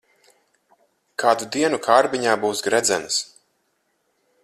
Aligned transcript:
Kādu 1.23 1.49
dienu 1.57 1.81
kārbiņā 1.89 2.35
būs 2.47 2.67
gredzens. 2.69 3.23